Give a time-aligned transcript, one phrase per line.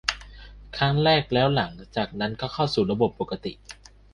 [0.77, 3.53] ครั้งแรก แล้วหลังจากนั้นก็จะเข้าสู่ระบบปกติ